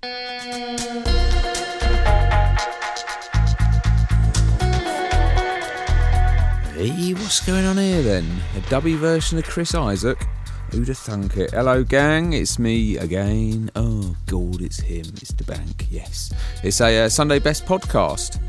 Hey, 0.00 0.10
what's 7.14 7.44
going 7.44 7.64
on 7.64 7.78
here 7.78 8.02
then? 8.02 8.24
A 8.56 8.60
dubby 8.68 8.96
version 8.96 9.38
of 9.38 9.44
Chris 9.44 9.74
Isaak? 9.74 10.24
Who'd 10.70 10.86
have 10.86 10.98
thunk 10.98 11.36
it? 11.36 11.50
Hello, 11.50 11.82
gang, 11.82 12.32
it's 12.32 12.60
me 12.60 12.96
again. 12.98 13.72
Oh, 13.74 14.14
God, 14.26 14.62
it's 14.62 14.78
him. 14.78 15.06
It's 15.16 15.32
the 15.32 15.42
bank, 15.42 15.86
yes. 15.90 16.32
It's 16.62 16.80
a 16.80 17.06
uh, 17.06 17.08
Sunday 17.08 17.40
Best 17.40 17.66
podcast. 17.66 18.40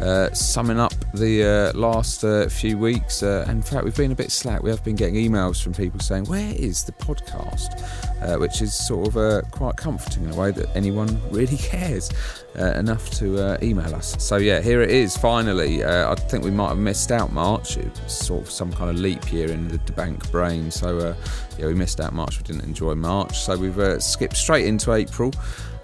Uh, 0.00 0.32
summing 0.32 0.78
up 0.78 0.91
the 1.14 1.72
uh, 1.74 1.78
last 1.78 2.24
uh, 2.24 2.48
few 2.48 2.78
weeks, 2.78 3.22
uh, 3.22 3.44
in 3.48 3.62
fact, 3.62 3.84
we've 3.84 3.96
been 3.96 4.12
a 4.12 4.16
bit 4.16 4.32
slack. 4.32 4.62
We 4.62 4.70
have 4.70 4.82
been 4.82 4.96
getting 4.96 5.14
emails 5.14 5.62
from 5.62 5.74
people 5.74 6.00
saying, 6.00 6.24
Where 6.24 6.54
is 6.54 6.84
the 6.84 6.92
podcast? 6.92 7.82
Uh, 8.22 8.38
which 8.38 8.62
is 8.62 8.72
sort 8.72 9.08
of 9.08 9.16
uh, 9.16 9.42
quite 9.50 9.76
comforting 9.76 10.24
in 10.24 10.30
a 10.30 10.36
way 10.36 10.52
that 10.52 10.74
anyone 10.76 11.20
really 11.30 11.56
cares 11.56 12.10
enough 12.54 13.10
to 13.10 13.58
email 13.64 13.94
us. 13.94 14.14
So, 14.22 14.36
yeah, 14.36 14.60
here 14.60 14.82
it 14.82 14.90
is 14.90 15.16
finally. 15.16 15.84
I 15.84 16.14
think 16.14 16.44
we 16.44 16.50
might 16.50 16.68
have 16.68 16.78
missed 16.78 17.10
out 17.10 17.32
March. 17.32 17.78
It 17.78 17.90
was 18.02 18.12
sort 18.12 18.42
of 18.42 18.50
some 18.50 18.72
kind 18.72 18.90
of 18.90 18.96
leap 18.96 19.32
year 19.32 19.50
in 19.50 19.68
the, 19.68 19.78
the 19.78 19.92
bank 19.92 20.30
brain. 20.30 20.70
So, 20.70 21.16
yeah, 21.58 21.66
we 21.66 21.74
missed 21.74 22.00
out 22.00 22.12
March. 22.12 22.38
We 22.38 22.44
didn't 22.44 22.64
enjoy 22.64 22.94
March. 22.94 23.38
So, 23.38 23.56
we've 23.56 24.02
skipped 24.02 24.36
straight 24.36 24.66
into 24.66 24.92
April. 24.92 25.32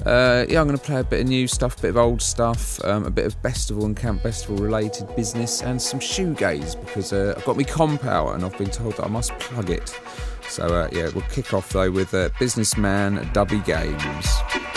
Uh, 0.09 0.47
yeah, 0.49 0.59
I'm 0.59 0.67
going 0.67 0.79
to 0.79 0.83
play 0.83 1.01
a 1.01 1.05
bit 1.05 1.21
of 1.21 1.27
new 1.27 1.47
stuff, 1.47 1.79
a 1.79 1.83
bit 1.83 1.91
of 1.91 1.99
old 1.99 2.23
stuff, 2.23 2.83
um, 2.87 3.05
a 3.05 3.11
bit 3.11 3.27
of 3.27 3.41
Bestival 3.43 3.85
and 3.85 3.95
Camp 3.95 4.23
Bestival 4.23 4.59
related 4.59 5.15
business, 5.15 5.63
and 5.63 5.81
some 5.81 6.01
shoegaze 6.01 6.81
because 6.81 7.13
uh, 7.13 7.35
I've 7.37 7.45
got 7.45 7.59
my 7.59 7.63
comp 7.63 8.07
out 8.07 8.35
and 8.35 8.43
I've 8.43 8.57
been 8.57 8.71
told 8.71 8.97
that 8.97 9.05
I 9.05 9.09
must 9.09 9.39
plug 9.39 9.69
it. 9.69 10.01
So, 10.49 10.65
uh, 10.65 10.89
yeah, 10.93 11.11
we'll 11.15 11.25
kick 11.25 11.53
off 11.53 11.69
though 11.69 11.91
with 11.91 12.15
uh, 12.15 12.31
Businessman 12.39 13.19
Dubby 13.35 13.63
Games. 13.67 14.68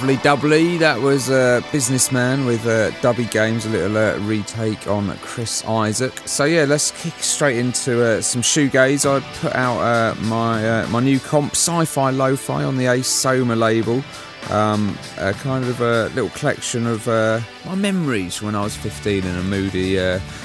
Lovely 0.00 0.16
doubly. 0.22 0.78
That 0.78 0.98
was 0.98 1.28
a 1.28 1.62
Businessman 1.72 2.46
with 2.46 2.64
uh, 2.66 2.90
Dubby 3.02 3.30
Games, 3.30 3.66
a 3.66 3.68
little 3.68 3.98
uh, 3.98 4.16
retake 4.20 4.86
on 4.86 5.14
Chris 5.18 5.62
Isaak. 5.66 6.26
So 6.26 6.46
yeah, 6.46 6.64
let's 6.64 6.90
kick 7.02 7.12
straight 7.22 7.58
into 7.58 8.02
uh, 8.02 8.22
some 8.22 8.40
shoegaze. 8.40 9.04
I 9.04 9.20
put 9.40 9.54
out 9.54 9.78
uh, 9.78 10.14
my 10.22 10.66
uh, 10.66 10.88
my 10.88 11.00
new 11.00 11.20
comp, 11.20 11.52
Sci-Fi 11.52 12.12
Lo-Fi, 12.12 12.64
on 12.64 12.78
the 12.78 12.86
Ace 12.86 13.08
Soma 13.08 13.54
label. 13.54 14.02
Um, 14.48 14.96
a 15.18 15.34
kind 15.34 15.66
of 15.66 15.82
a 15.82 16.08
little 16.14 16.30
collection 16.30 16.86
of 16.86 17.06
uh, 17.06 17.40
my 17.66 17.74
memories 17.74 18.40
when 18.40 18.54
I 18.54 18.62
was 18.62 18.74
15 18.74 19.22
and 19.22 19.38
a 19.38 19.42
moody 19.42 19.96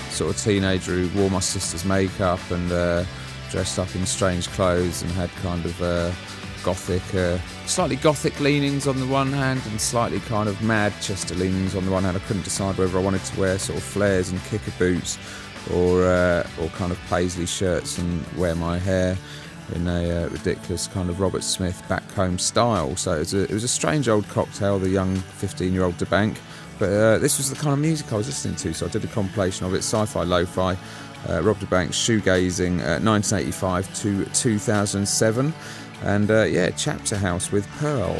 sort 0.10 0.36
of 0.36 0.38
teenager 0.38 0.92
who 0.92 1.18
wore 1.18 1.30
my 1.30 1.40
sister's 1.40 1.86
makeup 1.86 2.42
and 2.52 3.08
dressed 3.52 3.80
up 3.80 3.96
in 3.96 4.06
strange 4.06 4.50
clothes 4.50 5.02
and 5.02 5.10
had 5.14 5.30
kind 5.36 5.64
of 5.64 5.82
gothic, 6.66 7.04
uh, 7.14 7.38
slightly 7.68 7.96
gothic 7.96 8.40
leanings 8.40 8.88
on 8.88 9.00
the 9.00 9.06
one 9.06 9.32
hand, 9.32 9.62
and 9.68 9.80
slightly 9.80 10.20
kind 10.22 10.50
of 10.50 10.60
Manchester 10.64 11.36
leanings 11.36 11.76
on 11.76 11.86
the 11.86 11.92
one 11.92 12.04
hand. 12.04 12.18
I 12.18 12.20
couldn't 12.22 12.44
decide 12.44 12.76
whether 12.78 12.98
I 12.98 13.02
wanted 13.02 13.24
to 13.24 13.40
wear 13.40 13.60
sort 13.60 13.78
of 13.78 13.84
flares 13.84 14.32
and 14.32 14.44
kicker 14.46 14.72
boots, 14.80 15.20
or 15.72 16.04
uh, 16.04 16.48
or 16.60 16.68
kind 16.70 16.92
of 16.92 17.00
paisley 17.08 17.46
shirts 17.46 18.00
and 18.00 18.26
wear 18.36 18.56
my 18.56 18.80
hair 18.80 19.16
in 19.76 19.88
a 19.88 20.26
uh, 20.26 20.30
ridiculous 20.30 20.88
kind 20.88 21.10
of 21.10 21.20
Robert 21.20 21.44
Smith 21.44 21.82
back 21.88 22.04
home 22.12 22.40
style. 22.40 22.96
So 22.96 23.16
it 23.16 23.20
was 23.20 23.34
a, 23.36 23.44
it 23.44 23.52
was 23.52 23.64
a 23.64 23.68
strange 23.68 24.10
old 24.10 24.28
cocktail, 24.30 24.80
the 24.80 24.90
young 24.90 25.16
15 25.16 25.72
year 25.72 25.84
old 25.84 25.98
da 25.98 26.06
Bank. 26.06 26.38
But 26.80 26.90
uh, 26.90 27.18
this 27.20 27.38
was 27.38 27.52
the 27.52 27.56
kind 27.56 27.74
of 27.74 27.80
music 27.80 28.12
I 28.12 28.18
was 28.18 28.28
listening 28.28 28.56
to, 28.58 28.74
so 28.74 28.88
I 28.88 28.90
did 28.90 29.04
a 29.04 29.08
compilation 29.08 29.66
of 29.66 29.74
it, 29.74 29.78
sci-fi, 29.78 30.24
lo-fi, 30.24 30.76
uh, 31.30 31.42
Rob 31.42 31.58
da 31.60 31.68
Bank, 31.68 31.92
shoegazing, 31.92 32.80
1985 32.80 33.88
uh, 33.88 33.96
to 33.96 34.26
2007 34.26 35.54
and 36.04 36.30
uh, 36.30 36.44
yeah, 36.44 36.70
Chapterhouse 36.72 37.52
with 37.52 37.68
Pearl. 37.78 38.16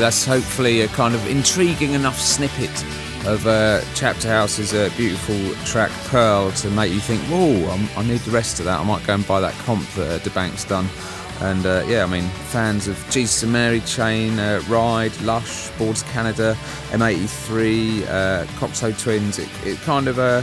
That's 0.00 0.24
hopefully 0.24 0.80
a 0.80 0.88
kind 0.88 1.14
of 1.14 1.26
intriguing 1.26 1.92
enough 1.92 2.18
snippet 2.18 2.70
of 3.26 3.46
uh, 3.46 3.82
Chapterhouse's 3.94 4.72
uh, 4.72 4.88
beautiful 4.96 5.36
track 5.66 5.90
Pearl 6.06 6.50
to 6.52 6.70
make 6.70 6.90
you 6.90 7.00
think, 7.00 7.20
whoa, 7.24 7.68
i 7.98 8.02
need 8.04 8.20
the 8.20 8.30
rest 8.30 8.60
of 8.60 8.64
that. 8.64 8.80
I 8.80 8.82
might 8.82 9.06
go 9.06 9.12
and 9.12 9.26
buy 9.28 9.40
that 9.42 9.52
comp 9.66 9.86
that 9.96 10.22
uh, 10.22 10.24
da 10.24 10.32
Bank's 10.32 10.64
done. 10.64 10.88
And 11.40 11.66
uh, 11.66 11.84
yeah, 11.86 12.04
I 12.04 12.06
mean, 12.06 12.26
fans 12.48 12.88
of 12.88 12.96
Jesus 13.10 13.42
and 13.42 13.52
Mary 13.52 13.80
Chain, 13.80 14.38
uh, 14.38 14.62
Ride, 14.68 15.14
Lush, 15.20 15.68
Boards 15.76 16.02
Canada, 16.04 16.56
M83, 16.92 18.08
uh, 18.08 18.44
Cocteau 18.58 18.98
Twins, 18.98 19.38
it, 19.38 19.50
it 19.66 19.78
kind 19.80 20.08
of 20.08 20.18
uh, 20.18 20.40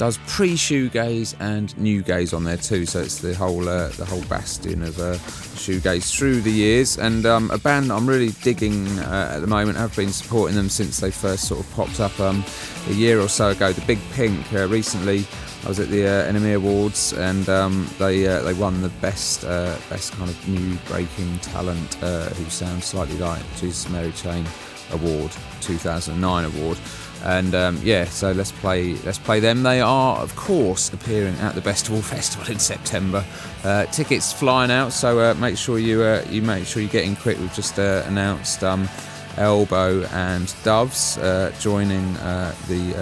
does 0.00 0.16
pre 0.26 0.54
shoegaze 0.54 1.36
and 1.40 1.76
new 1.76 2.00
gaze 2.00 2.32
on 2.32 2.42
there 2.44 2.56
too. 2.56 2.86
So 2.86 3.00
it's 3.00 3.18
the 3.18 3.34
whole 3.34 3.68
uh, 3.68 3.88
the 3.90 4.06
whole 4.06 4.22
bastion 4.22 4.82
of 4.82 4.98
uh, 4.98 5.16
shoegaze 5.60 6.16
through 6.16 6.40
the 6.40 6.50
years, 6.50 6.96
and 6.96 7.26
um, 7.26 7.50
a 7.50 7.58
band 7.58 7.92
I'm 7.92 8.08
really 8.08 8.30
digging 8.42 8.88
uh, 9.00 9.32
at 9.34 9.40
the 9.40 9.46
moment. 9.46 9.76
I've 9.76 9.94
been 9.94 10.10
supporting 10.10 10.56
them 10.56 10.70
since 10.70 11.00
they 11.00 11.10
first 11.10 11.46
sort 11.46 11.60
of 11.60 11.70
popped 11.74 12.00
up 12.00 12.18
um, 12.18 12.42
a 12.88 12.94
year 12.94 13.20
or 13.20 13.28
so 13.28 13.50
ago. 13.50 13.74
The 13.74 13.84
Big 13.84 13.98
Pink. 14.12 14.50
Uh, 14.54 14.68
recently, 14.68 15.26
I 15.64 15.68
was 15.68 15.78
at 15.78 15.88
the 15.88 16.06
uh, 16.06 16.32
NME 16.32 16.56
Awards, 16.56 17.12
and 17.12 17.46
um, 17.50 17.86
they 17.98 18.26
uh, 18.26 18.42
they 18.42 18.54
won 18.54 18.80
the 18.80 18.88
best 19.02 19.44
uh, 19.44 19.76
best 19.90 20.12
kind 20.12 20.30
of 20.30 20.48
new 20.48 20.78
breaking 20.86 21.38
talent 21.40 21.96
who 21.96 22.48
sounds 22.48 22.86
slightly 22.86 23.18
like 23.18 23.42
Jesus 23.56 23.86
Mary 23.90 24.12
Chain 24.12 24.46
Award 24.92 25.30
2009 25.60 26.44
award 26.46 26.78
and 27.24 27.54
um, 27.54 27.78
yeah, 27.82 28.04
so 28.04 28.32
let's 28.32 28.52
play 28.52 28.94
let's 29.04 29.18
play 29.18 29.40
them. 29.40 29.62
They 29.62 29.80
are, 29.80 30.18
of 30.18 30.34
course, 30.36 30.92
appearing 30.92 31.34
at 31.36 31.54
the 31.54 31.60
Bestival 31.60 32.02
Festival 32.02 32.50
in 32.50 32.58
September. 32.58 33.24
Uh, 33.62 33.86
tickets 33.86 34.32
flying 34.32 34.70
out, 34.70 34.92
so 34.92 35.20
uh, 35.20 35.34
make 35.34 35.56
sure 35.56 35.78
you 35.78 36.02
uh, 36.02 36.24
you 36.30 36.42
make 36.42 36.66
sure 36.66 36.82
you 36.82 36.88
get 36.88 37.04
in 37.04 37.16
quick. 37.16 37.38
We've 37.38 37.54
just 37.54 37.78
uh, 37.78 38.04
announced 38.06 38.64
um, 38.64 38.88
Elbow 39.36 40.04
and 40.06 40.54
Doves 40.64 41.18
uh, 41.18 41.52
joining 41.60 42.16
uh, 42.18 42.54
the, 42.68 42.92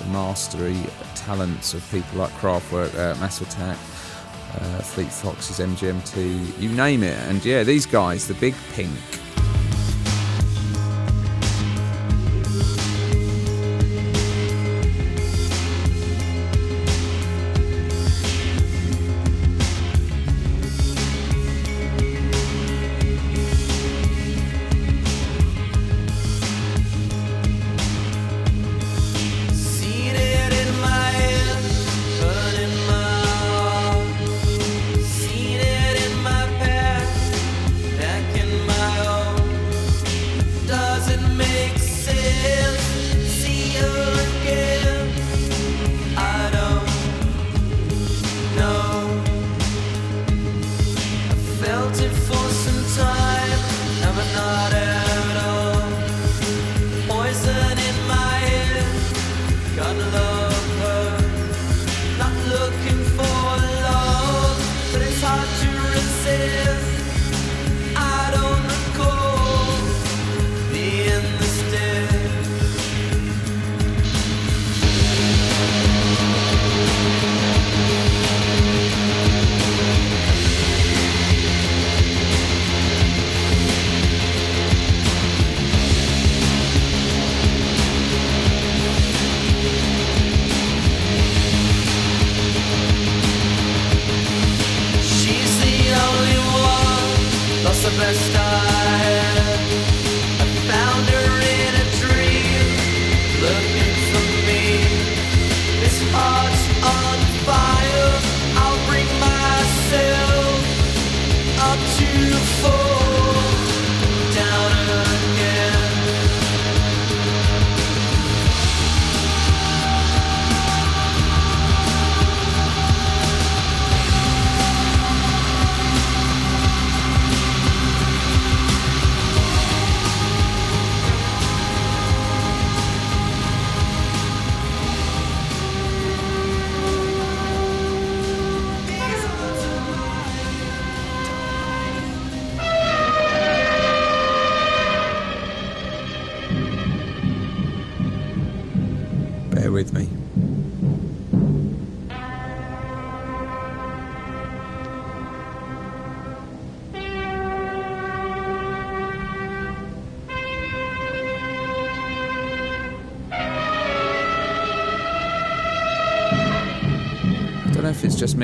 the, 0.00 0.06
mastery 0.10 0.76
talents 1.14 1.74
of 1.74 1.88
people 1.90 2.18
like 2.18 2.30
Kraftwerk, 2.32 2.92
Massive 3.20 3.48
Attack. 3.48 3.76
Fleet 4.82 5.12
Foxes, 5.12 5.60
MGMT, 5.60 6.60
you 6.60 6.70
name 6.70 7.04
it, 7.04 7.16
and 7.28 7.44
yeah, 7.44 7.62
these 7.62 7.86
guys, 7.86 8.26
the 8.26 8.34
Big 8.34 8.52
Pink, 8.72 8.90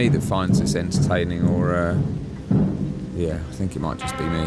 that 0.08 0.22
finds 0.22 0.60
this 0.60 0.74
entertaining, 0.74 1.46
or 1.48 1.74
uh, 1.74 1.98
yeah, 3.14 3.34
I 3.34 3.52
think 3.52 3.76
it 3.76 3.80
might 3.80 3.98
just 3.98 4.16
be 4.16 4.24
me. 4.24 4.44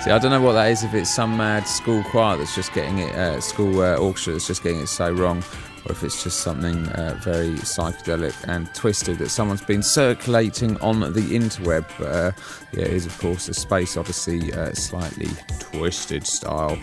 See, 0.00 0.10
I 0.10 0.18
don't 0.20 0.30
know 0.30 0.40
what 0.40 0.52
that 0.52 0.70
is. 0.70 0.84
If 0.84 0.94
it's 0.94 1.10
some 1.10 1.36
mad 1.36 1.66
school 1.66 2.02
choir 2.04 2.36
that's 2.36 2.54
just 2.54 2.72
getting 2.72 2.98
it, 2.98 3.14
uh, 3.14 3.40
school 3.40 3.80
uh, 3.80 3.96
orchestra 3.96 4.34
that's 4.34 4.46
just 4.46 4.62
getting 4.62 4.80
it 4.80 4.86
so 4.86 5.10
wrong 5.12 5.42
or 5.88 5.92
if 5.92 6.02
it's 6.02 6.22
just 6.22 6.40
something 6.40 6.86
uh, 6.90 7.18
very 7.22 7.50
psychedelic 7.50 8.34
and 8.48 8.72
twisted 8.74 9.18
that 9.18 9.30
someone's 9.30 9.62
been 9.62 9.82
circulating 9.82 10.78
on 10.80 11.00
the 11.00 11.36
interweb. 11.36 11.84
Uh, 12.00 12.32
yeah, 12.72 12.84
it 12.84 12.92
is, 12.92 13.06
of 13.06 13.18
course, 13.18 13.48
a 13.48 13.54
Space 13.54 13.96
Odyssey 13.96 14.52
uh, 14.52 14.72
slightly 14.72 15.30
twisted 15.58 16.26
style. 16.26 16.78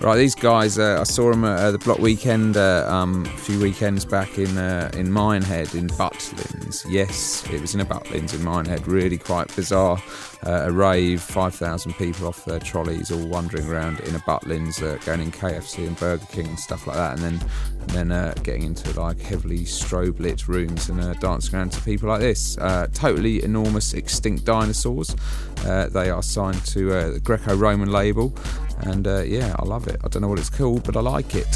Right, 0.00 0.16
these 0.16 0.34
guys, 0.34 0.78
uh, 0.78 0.98
I 1.00 1.04
saw 1.04 1.30
them 1.30 1.44
at 1.44 1.70
the 1.70 1.78
Block 1.78 1.98
Weekend 1.98 2.56
uh, 2.56 2.86
um, 2.88 3.24
a 3.24 3.38
few 3.38 3.58
weekends 3.60 4.04
back 4.04 4.38
in 4.38 4.58
uh, 4.58 4.90
in 4.94 5.10
Minehead 5.10 5.74
in 5.74 5.88
Butlins. 5.88 6.84
Yes, 6.88 7.48
it 7.50 7.60
was 7.60 7.74
in 7.74 7.80
a 7.80 7.86
Butlins 7.86 8.34
in 8.34 8.44
Minehead, 8.44 8.86
really 8.86 9.18
quite 9.18 9.54
bizarre. 9.56 10.02
a 10.42 10.72
rave, 10.72 11.20
5,000 11.20 11.92
people 11.94 12.26
off 12.26 12.44
their 12.44 12.58
trolleys, 12.60 13.10
all 13.10 13.26
wandering 13.26 13.68
around 13.68 14.00
in 14.00 14.14
a 14.14 14.20
Butlins, 14.20 14.80
going 15.04 15.20
in 15.20 15.30
KFC 15.30 15.86
and 15.86 15.98
Burger 15.98 16.26
King 16.26 16.48
and 16.48 16.58
stuff 16.58 16.86
like 16.86 16.96
that, 16.96 17.18
and 17.18 17.38
then 17.38 17.50
and 17.80 18.10
then 18.10 18.34
getting 18.50 18.66
into 18.66 19.00
like 19.00 19.20
heavily 19.20 19.60
strobe 19.60 20.18
lit 20.18 20.48
rooms 20.48 20.88
and 20.88 21.00
uh, 21.00 21.14
dancing 21.14 21.56
around 21.56 21.70
to 21.70 21.80
people 21.82 22.08
like 22.08 22.18
this. 22.18 22.58
Uh, 22.58 22.88
totally 22.92 23.44
enormous 23.44 23.94
extinct 23.94 24.44
dinosaurs. 24.44 25.14
Uh, 25.64 25.88
they 25.90 26.10
are 26.10 26.20
signed 26.20 26.64
to 26.66 26.92
uh, 26.92 27.10
the 27.10 27.20
Greco 27.20 27.54
Roman 27.54 27.92
label, 27.92 28.34
and 28.80 29.06
uh, 29.06 29.20
yeah, 29.20 29.54
I 29.60 29.64
love 29.64 29.86
it. 29.86 30.00
I 30.02 30.08
don't 30.08 30.22
know 30.22 30.28
what 30.28 30.40
it's 30.40 30.50
called, 30.50 30.82
but 30.82 30.96
I 30.96 31.00
like 31.00 31.36
it. 31.36 31.46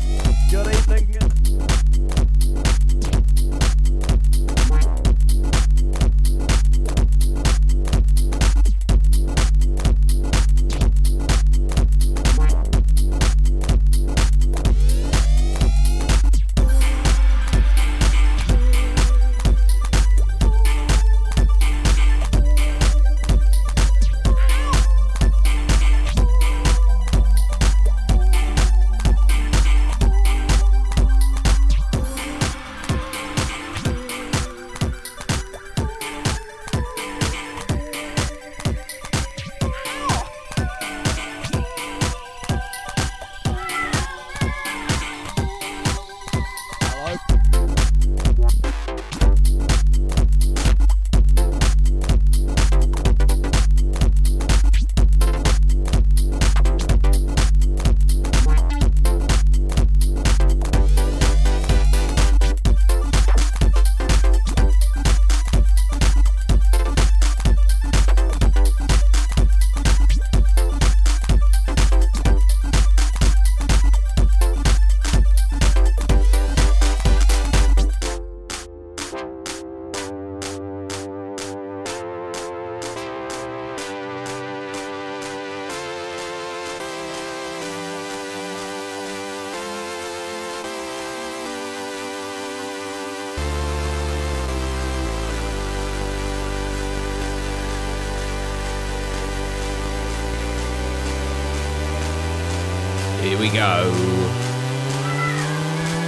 Go. 103.64 103.90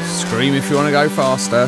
Scream 0.05 0.53
if 0.53 0.69
you 0.69 0.77
want 0.77 0.89
to 0.89 0.93
go 0.93 1.09
faster. 1.09 1.67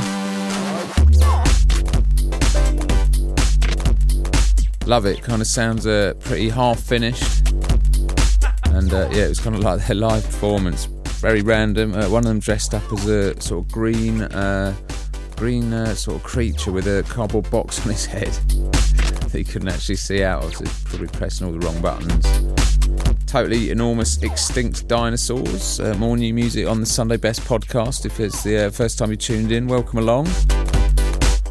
Love 4.86 5.06
it. 5.06 5.22
Kind 5.22 5.40
of 5.40 5.48
sounds 5.48 5.86
uh, 5.86 6.12
pretty 6.20 6.50
half 6.50 6.78
finished. 6.80 7.48
And 8.66 8.92
uh, 8.92 9.08
yeah, 9.12 9.24
it 9.24 9.28
was 9.28 9.40
kind 9.40 9.56
of 9.56 9.62
like 9.62 9.86
their 9.86 9.96
live 9.96 10.24
performance. 10.24 10.84
Very 11.20 11.40
random. 11.40 11.94
Uh, 11.94 12.10
one 12.10 12.22
of 12.24 12.28
them 12.28 12.38
dressed 12.38 12.74
up 12.74 12.92
as 12.92 13.08
a 13.08 13.40
sort 13.40 13.64
of 13.64 13.72
green, 13.72 14.22
uh, 14.22 14.74
green 15.36 15.72
uh, 15.72 15.94
sort 15.94 16.18
of 16.18 16.22
creature 16.22 16.70
with 16.70 16.86
a 16.86 17.02
cardboard 17.08 17.50
box 17.50 17.80
on 17.86 17.92
his 17.92 18.04
head 18.16 18.32
that 18.32 19.32
he 19.32 19.44
couldn't 19.44 19.68
actually 19.68 19.96
see 19.96 20.22
out 20.22 20.44
of. 20.44 20.54
He's 20.54 20.84
probably 20.84 21.08
pressing 21.08 21.46
all 21.46 21.52
the 21.52 21.60
wrong 21.60 21.80
buttons 21.80 22.47
totally 23.28 23.70
enormous 23.70 24.22
extinct 24.22 24.88
dinosaurs. 24.88 25.78
Uh, 25.78 25.94
more 25.98 26.16
new 26.16 26.32
music 26.32 26.66
on 26.66 26.80
the 26.80 26.86
Sunday 26.86 27.18
Best 27.18 27.42
podcast. 27.42 28.06
If 28.06 28.20
it's 28.20 28.42
the 28.42 28.66
uh, 28.66 28.70
first 28.70 28.98
time 28.98 29.10
you 29.10 29.16
tuned 29.16 29.52
in, 29.52 29.66
welcome 29.66 29.98
along. 29.98 30.26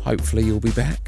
Hopefully, 0.04 0.44
you'll 0.44 0.60
be 0.60 0.72
back. 0.72 1.07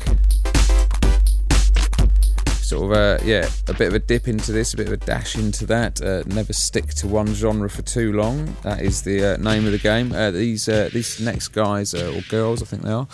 Uh, 2.80 3.20
yeah, 3.24 3.48
a 3.68 3.74
bit 3.74 3.90
of 3.90 3.94
a 3.94 4.00
dip 4.00 4.28
into 4.28 4.54
this, 4.54 4.74
a 4.74 4.78
bit 4.78 4.88
of 4.88 4.94
a 4.94 4.98
dash 4.98 5.36
into 5.36 5.66
that. 5.66 6.02
Uh, 6.02 6.24
never 6.28 6.54
stick 6.54 6.88
to 6.88 7.08
one 7.08 7.28
genre 7.34 7.70
for 7.70 7.82
too 7.82 8.14
long. 8.14 8.56
That 8.64 8.82
is 8.82 9.02
the 9.02 9.34
uh, 9.34 9.38
name 9.38 9.66
of 9.66 9.74
the 9.74 9.78
game. 9.78 10.14
Uh, 10.14 10.32
these 10.32 10.68
uh, 10.70 10.90
these 10.94 11.20
next 11.20 11.50
guys 11.50 11.94
uh, 11.94 12.14
or 12.16 12.22
girls, 12.30 12.64
I 12.64 12.66
think 12.66 12.84
they 12.84 12.92
are, 12.92 13.08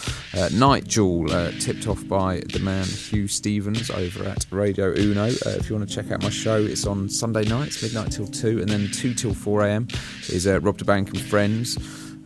Nite 0.52 0.86
Jewel, 0.86 1.28
tipped 1.60 1.88
off 1.88 2.08
by 2.08 2.42
the 2.54 2.60
man 2.60 2.86
Huw 2.86 3.28
Stephens 3.28 3.90
over 3.90 4.24
at 4.26 4.46
Radio 4.52 4.94
Uno. 4.96 5.26
If 5.26 5.70
you 5.70 5.76
want 5.76 5.90
to 5.90 5.94
check 5.94 6.12
out 6.12 6.22
my 6.22 6.30
show, 6.30 6.64
it's 6.64 6.86
on 6.86 7.10
Sunday 7.10 7.44
nights, 7.46 7.82
midnight 7.82 8.12
till 8.12 8.28
two, 8.28 8.62
and 8.62 8.70
then 8.70 8.90
two 8.92 9.14
till 9.14 9.34
four 9.34 9.66
a.m. 9.66 9.88
is 10.30 10.48
Rob 10.48 10.78
da 10.78 10.86
Bank 10.86 11.10
and 11.10 11.20
Friends. 11.20 11.78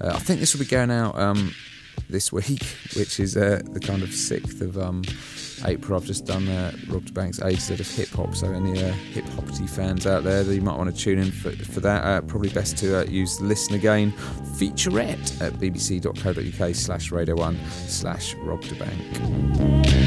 I 0.01 0.19
think 0.19 0.41
this 0.41 0.53
will 0.53 0.59
be 0.59 0.69
going 0.69 0.91
out 0.91 1.17
um, 1.17 1.55
this 2.09 2.33
week, 2.33 2.63
which 2.95 3.19
is 3.19 3.33
the 3.33 3.81
kind 3.81 4.03
of 4.03 4.13
sixth 4.13 4.61
of 4.61 4.77
um, 4.77 5.03
April. 5.65 5.99
I've 5.99 6.05
just 6.05 6.25
done 6.25 6.47
uh, 6.47 6.71
Rob 6.87 7.05
da 7.05 7.11
Bank's 7.11 7.39
A 7.39 7.53
Z 7.55 7.73
of 7.75 7.89
hip 7.89 8.09
hop, 8.09 8.35
so 8.35 8.51
any 8.51 8.83
uh, 8.83 8.91
hip 8.91 9.25
hoppity 9.35 9.67
fans 9.67 10.07
out 10.07 10.23
there, 10.23 10.43
that 10.43 10.55
you 10.55 10.61
might 10.61 10.77
want 10.77 10.93
to 10.93 11.01
tune 11.01 11.19
in 11.19 11.31
for, 11.31 11.51
for 11.51 11.79
that. 11.81 12.03
Uh, 12.03 12.21
probably 12.21 12.49
best 12.49 12.77
to 12.77 12.99
uh, 12.99 13.03
use 13.03 13.39
Listen 13.41 13.75
Again 13.75 14.11
featurette 14.59 15.41
at 15.41 15.53
bbc.co.uk 15.53 16.75
slash 16.75 17.11
radio 17.11 17.35
one 17.35 17.57
slash 17.87 18.35
Rob 18.35 18.61
da 18.61 18.77
Bank. 18.77 19.98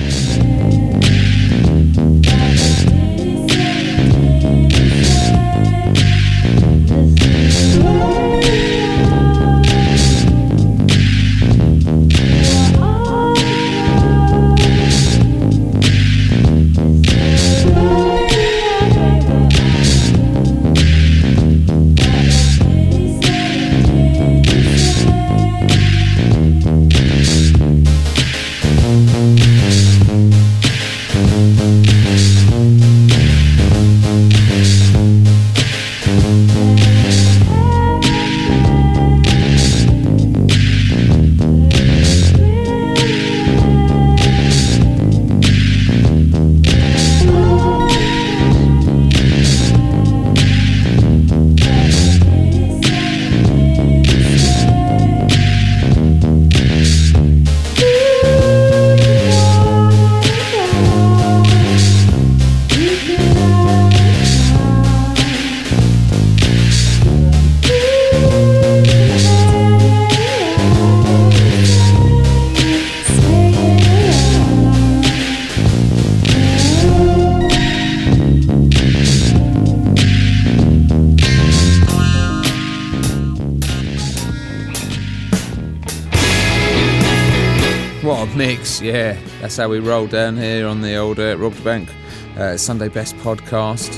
That's 89.53 89.61
how 89.61 89.69
we 89.69 89.81
roll 89.81 90.07
down 90.07 90.39
here 90.39 90.67
on 90.67 90.81
the 90.81 90.97
old 90.97 91.21
uh, 91.21 91.37
Rob 91.37 91.53
Bank 91.63 91.91
uh, 92.39 92.57
Sunday 92.57 92.89
Best 92.89 93.15
podcast. 93.17 93.91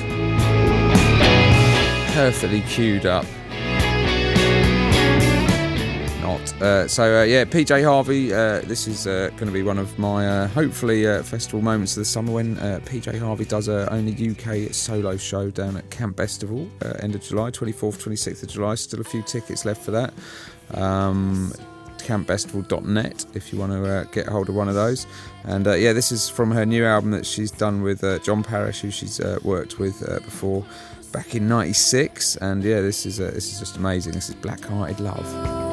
Perfectly 2.12 2.62
queued 2.62 3.06
up. 3.06 3.25
not. 6.23 6.62
Uh, 6.62 6.88
so 6.88 7.20
uh, 7.20 7.23
yeah, 7.23 7.44
PJ 7.44 7.84
Harvey. 7.84 8.32
Uh, 8.32 8.62
this 8.62 8.88
is 8.88 9.06
uh, 9.06 9.30
going 9.37 9.46
to 9.46 9.52
be 9.52 9.62
one 9.62 9.78
of 9.78 9.96
my 9.96 10.49
hopefully 10.49 11.04
festival 11.23 11.62
moments 11.62 11.96
of 11.96 12.00
the 12.00 12.04
summer 12.04 12.32
when 12.32 12.56
PJ 12.56 13.16
Harvey 13.20 13.44
does 13.44 13.68
a 13.68 13.88
only 13.92 14.30
UK 14.30 14.75
solo 14.75 15.16
show 15.16 15.50
down 15.50 15.76
at 15.76 15.88
Camp 15.88 16.16
Bestival, 16.16 16.68
end 17.00 17.14
of 17.14 17.23
July, 17.23 17.52
24th, 17.52 18.02
26th 18.02 18.42
of 18.42 18.49
July. 18.49 18.75
Still 18.75 19.02
a 19.02 19.04
few 19.04 19.23
tickets 19.23 19.64
left 19.64 19.84
for 19.84 19.92
that. 19.92 20.14
Um, 20.73 21.52
campbestival.net 22.04 23.26
if 23.34 23.52
you 23.52 23.58
want 23.58 23.73
to 23.73 23.84
uh, 23.84 24.04
get 24.04 24.26
hold 24.26 24.49
of 24.49 24.54
one 24.54 24.68
of 24.68 24.75
those. 24.75 25.06
And 25.44 25.66
uh, 25.66 25.75
yeah, 25.75 25.92
this 25.92 26.12
is 26.12 26.28
from 26.28 26.50
her 26.52 26.64
new 26.64 26.84
album 26.84 27.11
that 27.12 27.26
she's 27.26 27.50
done 27.50 27.82
with 27.82 28.04
uh, 28.04 28.18
John 28.20 28.42
Parish, 28.42 28.80
who 28.80 28.90
she's 28.90 29.20
worked 29.42 29.78
with 29.78 30.00
before 30.25 30.64
back 31.12 31.34
in 31.34 31.49
'96. 31.49 32.37
And 32.37 32.62
yeah, 32.62 32.80
this 32.80 33.06
is 33.06 33.18
this 33.18 33.52
is 33.52 33.58
just 33.58 33.76
amazing. 33.76 34.12
This 34.12 34.28
is 34.28 34.34
Black 34.37 34.61
Hearted 34.61 35.00
Love. 35.00 35.63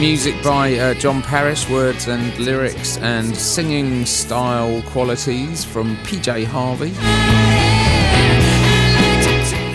Music 0.00 0.42
by 0.42 0.78
uh, 0.78 0.94
John 0.94 1.20
Parish, 1.20 1.68
words 1.68 2.08
and 2.08 2.36
lyrics 2.38 2.96
and 2.98 3.36
singing 3.36 4.06
style 4.06 4.80
qualities 4.86 5.62
from 5.62 5.94
PJ 5.98 6.46
Harvey. 6.46 6.94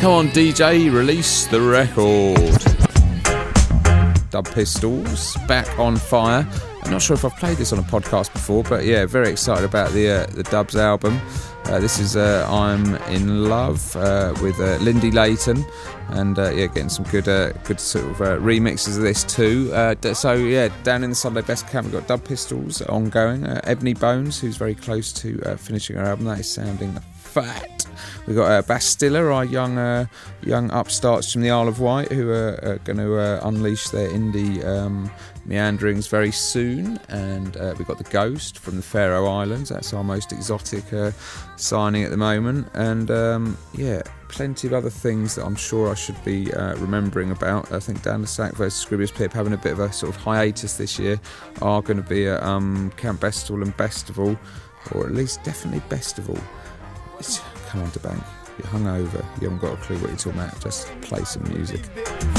Come 0.02 0.12
on, 0.12 0.28
DJ, 0.30 0.92
release 0.92 1.46
the 1.46 1.62
record. 1.62 2.60
Dub 4.32 4.48
Pistols 4.52 5.38
back 5.48 5.78
on 5.78 5.96
fire. 5.96 6.48
I'm 6.86 6.92
not 6.92 7.02
sure 7.02 7.16
if 7.16 7.26
I've 7.26 7.36
played 7.36 7.58
this 7.58 7.74
on 7.74 7.80
a 7.80 7.84
podcast 7.84 8.32
before, 8.32 8.64
but 8.64 8.86
yeah, 8.86 9.08
very 9.08 9.30
excited 9.30 9.66
about 9.66 9.92
the 9.92 10.08
uh, 10.08 10.26
the 10.28 10.44
Dubs 10.44 10.76
album. 10.76 11.20
Uh, 11.66 11.80
this 11.80 11.98
is 11.98 12.16
uh, 12.16 12.48
I'm 12.48 12.94
in 13.12 13.50
Love 13.50 13.96
uh, 13.96 14.36
with 14.44 14.60
uh, 14.60 14.78
Lindy 14.78 15.10
Layton, 15.10 15.66
and 16.10 16.38
uh, 16.38 16.52
yeah, 16.52 16.68
getting 16.68 16.90
some 16.90 17.06
good 17.06 17.26
good 17.64 17.80
sort 17.80 18.06
of 18.06 18.18
remixes 18.40 18.98
of 18.98 19.02
this 19.02 19.24
too. 19.24 19.70
so 20.14 20.34
yeah, 20.36 20.70
down 20.84 21.04
in 21.04 21.10
the 21.10 21.16
Sunday 21.16 21.42
Best 21.42 21.68
Camp, 21.68 21.86
we've 21.86 21.94
got 21.94 22.08
Dub 22.08 22.24
Pistols 22.24 22.84
ongoing. 22.84 23.48
Ebony 23.64 23.96
Bones, 23.96 24.40
who's 24.40 24.56
very 24.56 24.76
close 24.76 25.12
to 25.14 25.40
finishing 25.58 25.96
her 25.96 26.04
album, 26.04 26.26
that 26.26 26.40
is 26.40 26.50
sounding 26.50 26.94
fat. 27.16 27.85
We've 28.28 28.36
got 28.36 28.52
uh, 28.52 28.62
Bastilla, 28.62 29.32
our 29.32 29.46
young 29.46 29.78
uh, 29.78 30.06
young 30.44 30.72
upstarts 30.72 31.32
from 31.32 31.42
the 31.42 31.52
Isle 31.52 31.68
of 31.68 31.80
Wight, 31.80 32.12
who 32.12 32.30
are, 32.30 32.60
are 32.64 32.80
going 32.84 32.98
to 32.98 33.18
uh, 33.18 33.40
unleash 33.44 33.90
their 33.90 34.10
indie 34.10 34.66
um, 34.66 35.12
meanderings 35.46 36.08
very 36.08 36.32
soon. 36.32 37.00
And 37.10 37.58
uh, 37.58 37.76
we've 37.78 37.88
got 37.88 37.98
the 37.98 38.04
Ghost 38.06 38.60
from 38.60 38.78
the 38.78 38.84
Faroe 38.84 39.28
Islands. 39.28 39.70
That's 39.70 39.94
our 39.94 40.04
most 40.04 40.32
exotic 40.32 40.92
uh, 40.94 41.12
signing 41.56 42.04
at 42.04 42.12
the 42.12 42.18
moment. 42.18 42.68
And 42.74 43.12
um, 43.12 43.58
yeah, 43.74 44.02
plenty 44.28 44.68
of 44.68 44.74
other 44.74 44.90
things 44.90 45.36
that 45.36 45.46
I'm 45.46 45.56
sure 45.56 45.92
I 45.92 45.96
should 45.96 46.22
be 46.26 46.54
uh, 46.54 46.76
remembering 46.78 47.32
about. 47.32 47.72
I 47.72 47.80
think 47.80 48.02
Dan 48.04 48.22
le 48.22 48.28
Sac 48.28 48.54
versus 48.54 48.86
Scroobius 48.86 49.14
Pip 49.14 49.32
having 49.34 49.54
a 49.54 49.58
bit 49.58 49.74
of 49.74 49.80
a 49.80 49.92
sort 49.92 50.16
of 50.16 50.22
hiatus 50.22 50.78
this 50.78 51.00
year 51.00 51.20
are 51.62 51.82
going 51.82 52.02
to 52.02 52.10
be 52.10 52.28
at 52.28 52.42
um, 52.44 52.92
Camp 52.98 53.22
Bestival 53.22 53.62
and 53.62 53.76
Bestival, 53.78 54.38
or 54.92 55.06
at 55.06 55.14
least 55.14 55.44
definitely 55.44 55.82
Bestival. 55.90 56.40
It's, 57.20 57.42
bank. 58.00 58.24
You're 58.58 58.68
hungover. 58.68 59.26
You 59.42 59.50
haven't 59.50 59.60
got 59.60 59.74
a 59.74 59.82
clue 59.82 59.98
what 60.00 60.10
you're 60.10 60.18
talking 60.18 60.40
about. 60.40 60.60
Just 60.62 60.88
play 61.02 61.24
some 61.24 61.44
music. 61.52 61.82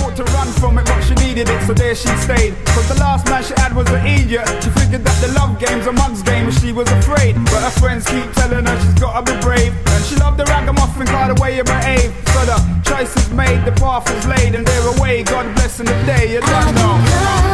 Thought 0.01 0.17
to 0.17 0.25
run 0.25 0.49
from 0.61 0.79
it, 0.79 0.87
but 0.87 1.01
she 1.03 1.15
needed 1.15 1.49
it, 1.49 1.61
so 1.67 1.75
there 1.75 1.95
she 1.95 2.09
stayed. 2.17 2.55
Cause 2.67 2.89
the 2.89 2.99
last 2.99 3.27
man 3.27 3.45
she 3.45 3.53
had 3.57 3.77
was 3.77 3.89
an 3.91 4.07
idiot. 4.07 4.49
She 4.65 4.71
figured 4.71 5.05
that 5.05 5.19
the 5.21 5.33
love 5.35 5.59
game's 5.59 5.87
a 5.87 5.93
mug's 5.93 6.23
game, 6.23 6.47
and 6.47 6.55
she 6.55 6.73
was 6.73 6.89
afraid. 6.91 7.35
But 7.53 7.61
her 7.69 7.75
friends 7.81 8.07
keep 8.07 8.33
telling 8.33 8.65
her 8.65 8.81
she's 8.81 8.95
gotta 8.95 9.31
be 9.31 9.39
brave. 9.41 9.73
And 9.93 10.05
she 10.05 10.17
loved 10.17 10.39
the 10.39 10.45
ragamuffin 10.45 11.07
way 11.41 11.57
you 11.57 11.65
behave. 11.65 12.13
So 12.33 12.45
the 12.45 12.57
choice 12.85 13.15
is 13.17 13.31
made, 13.33 13.65
the 13.65 13.73
path 13.73 14.09
is 14.11 14.27
laid, 14.27 14.55
and 14.55 14.67
they're 14.67 14.97
away. 14.97 15.23
God 15.23 15.47
the 15.57 15.85
day, 16.07 16.33
you 16.33 16.41
don't 16.41 16.75
know. 16.75 17.46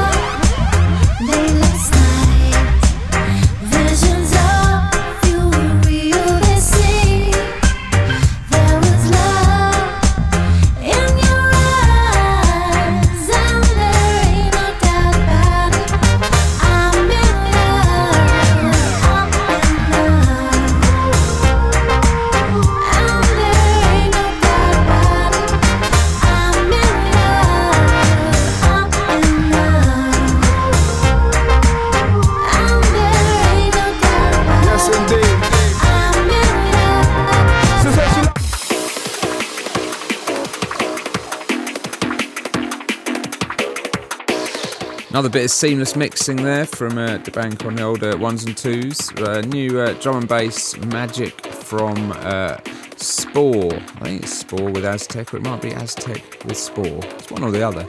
Another 45.13 45.29
bit 45.29 45.45
of 45.45 45.51
seamless 45.51 45.95
mixing 45.95 46.37
there 46.37 46.65
from 46.65 46.97
uh, 46.97 47.19
da 47.19 47.31
Bank 47.33 47.67
on 47.67 47.77
the 47.77 47.83
older 47.83 48.17
ones 48.17 48.47
and 48.47 48.57
twos. 48.57 49.13
Uh, 49.19 49.43
new 49.43 49.79
uh, 49.79 49.93
drum 50.01 50.17
and 50.17 50.27
bass 50.27 50.75
magic 50.87 51.49
from 51.49 52.13
uh, 52.13 52.57
Spore. 52.97 53.75
I 53.75 54.05
think 54.05 54.23
it's 54.23 54.33
Spore 54.33 54.71
with 54.71 54.87
Aztec, 54.87 55.35
or 55.35 55.37
it 55.37 55.43
might 55.43 55.61
be 55.61 55.75
Aztec 55.75 56.43
with 56.47 56.57
Spore. 56.57 57.05
It's 57.05 57.31
one 57.31 57.45
or 57.45 57.51
the 57.51 57.63
other. 57.63 57.87